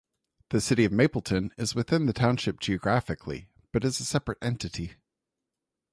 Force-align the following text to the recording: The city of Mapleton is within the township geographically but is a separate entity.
The 0.49 0.61
city 0.61 0.83
of 0.83 0.91
Mapleton 0.91 1.53
is 1.59 1.75
within 1.75 2.07
the 2.07 2.11
township 2.13 2.59
geographically 2.59 3.49
but 3.71 3.85
is 3.85 3.99
a 3.99 4.03
separate 4.03 4.39
entity. 4.41 4.93